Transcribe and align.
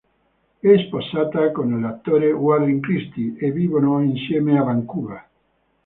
È 0.59 0.77
sposata 0.87 1.51
con 1.51 1.79
l'attore 1.79 2.31
Warren 2.31 2.79
Christie 2.81 3.35
e 3.37 3.51
vivono 3.51 4.01
insieme 4.01 4.57
a 4.57 4.63
Vancouver. 4.63 5.29